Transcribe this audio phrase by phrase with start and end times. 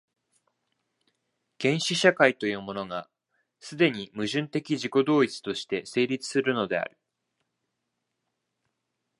[1.59, 3.07] 原始社会というものが、
[3.59, 6.97] 既に矛盾的自己同一として成立するのである。